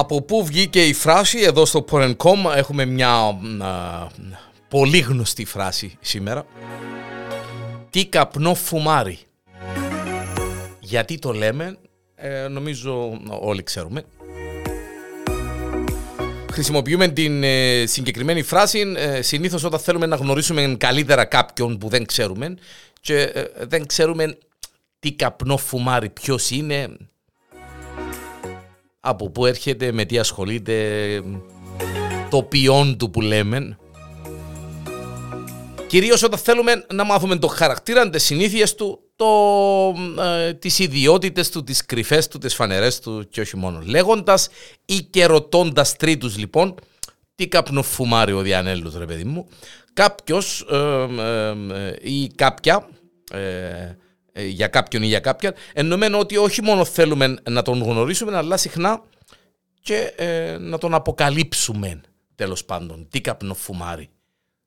[0.00, 4.06] Από πού βγήκε η φράση, εδώ στο Porencom έχουμε μια α,
[4.68, 6.46] πολύ γνωστή φράση σήμερα.
[7.90, 9.18] Τι καπνό φουμάρι.
[10.80, 11.78] Γιατί το λέμε,
[12.14, 14.04] ε, νομίζω όλοι ξέρουμε.
[16.52, 22.06] Χρησιμοποιούμε την ε, συγκεκριμένη φράση ε, συνήθως όταν θέλουμε να γνωρίσουμε καλύτερα κάποιον που δεν
[22.06, 22.54] ξέρουμε
[23.00, 24.38] και ε, δεν ξέρουμε
[24.98, 26.96] τι καπνό φουμάρι, ποιος είναι,
[29.00, 30.74] από πού έρχεται, με τι ασχολείται,
[32.30, 33.78] το ποιόν του που λέμε.
[35.86, 39.26] Κυρίως όταν θέλουμε να μάθουμε το χαρακτήρα, τις συνήθειες του, το,
[40.22, 43.80] ε, τις ιδιότητες του, τις κρυφές του, τις φανερές του και όχι μόνο.
[43.84, 44.48] Λέγοντας
[44.84, 46.74] ή και ρωτώντας τρίτους λοιπόν,
[47.34, 49.48] τι καπνοφουμάρει ο Διανέλους ρε παιδί μου,
[49.92, 50.76] κάποιος ε,
[51.18, 52.88] ε, ε ή κάποια
[53.32, 53.96] ε, ε,
[54.46, 59.02] για κάποιον ή για κάποιον, εννομένο ότι όχι μόνο θέλουμε να τον γνωρίσουμε, αλλά συχνά
[59.80, 62.00] και ε, να τον αποκαλύψουμε
[62.34, 63.06] τέλος πάντων.
[63.10, 64.08] Τι καπνοφουμάρει.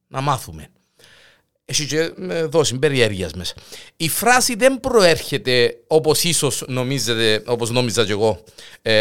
[0.07, 0.67] Να μάθουμε.
[1.65, 3.53] Έχει και ε, δώσει περιέργεια μέσα.
[3.97, 8.43] Η φράση δεν προέρχεται όπως ίσως νομίζετε, όπως νόμιζα και εγώ,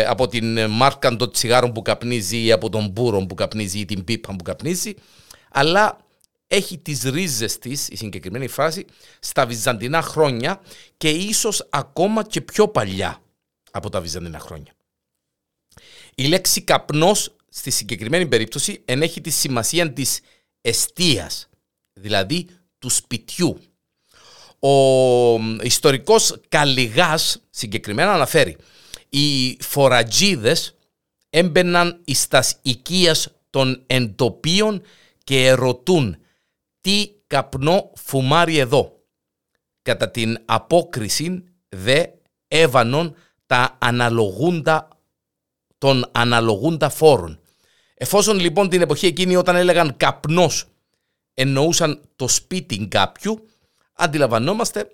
[0.07, 4.05] από την μάρκα των τσιγάρων που καπνίζει ή από τον μπούρο που καπνίζει ή την
[4.05, 4.95] πίπα που καπνίζει,
[5.51, 5.99] αλλά
[6.53, 8.85] έχει τις ρίζες της, η συγκεκριμένη φράση,
[9.19, 10.61] στα βυζαντινά χρόνια
[10.97, 13.23] και ίσως ακόμα και πιο παλιά
[13.71, 14.73] από τα βυζαντινά χρόνια.
[16.15, 20.21] Η λέξη καπνός στη συγκεκριμένη περίπτωση ενέχει τη σημασία της
[20.61, 21.49] εστίας,
[21.93, 22.47] δηλαδή
[22.79, 23.61] του σπιτιού.
[24.59, 24.75] Ο
[25.63, 28.57] ιστορικός Καλλιγάς συγκεκριμένα αναφέρει
[29.09, 30.75] οι φορατζίδες
[31.31, 34.83] έμπαιναν εις τας οικίας των εντοπίων
[35.25, 36.19] και ερωτούν
[36.81, 38.95] τι καπνό φουμάρει εδώ;
[39.83, 42.05] Κατά την απόκριση δε
[42.49, 43.15] έβανον
[43.47, 44.89] τα αναλογούντα
[45.79, 47.41] των αναλογούντα φόρων.
[47.95, 50.65] Εφόσον λοιπόν την εποχή εκείνη όταν έλεγαν καπνός
[51.35, 53.47] εννοούσαν το σπίτι κάποιου,
[53.93, 54.91] αντιλαμβανόμαστε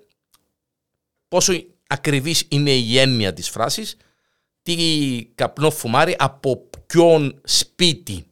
[1.27, 1.53] πόσο
[1.87, 3.97] ακριβής είναι η έννοια της φράσης,
[4.61, 8.25] τι καπνό φουμάρει, από ποιον σπίτι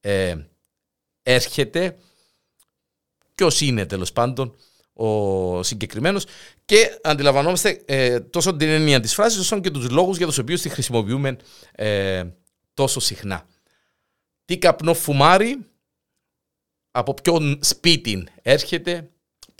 [0.00, 0.36] ε,
[1.22, 1.96] έρχεται,
[3.40, 4.54] ποιος είναι τέλος πάντων
[4.92, 6.24] ο συγκεκριμένος.
[6.64, 10.60] Και αντιλαμβανόμαστε ε, τόσο την έννοια της φράσης όσο και τους λόγους για τους οποίους
[10.60, 11.36] τη χρησιμοποιούμε
[11.72, 12.24] ε,
[12.74, 13.46] τόσο συχνά.
[14.44, 15.58] Τι καπνό φουμάρι,
[16.90, 19.10] από ποιον σπίτι έρχεται,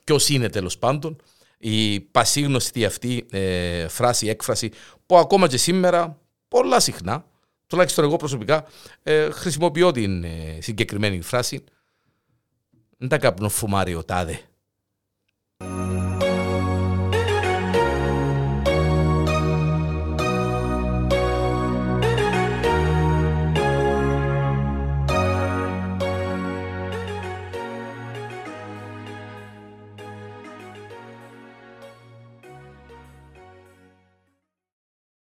[0.05, 1.23] ποιος είναι τέλος πάντων,
[1.59, 4.71] η πασίγνωστη αυτή ε, φράση, έκφραση
[5.07, 7.25] που ακόμα και σήμερα πολλά συχνά,
[7.67, 8.65] τουλάχιστον εγώ προσωπικά,
[9.33, 10.25] χρησιμοποιώ την
[10.59, 11.65] συγκεκριμένη φράση
[13.00, 14.41] δεν τα καπνοφουμάρει ο τάδε.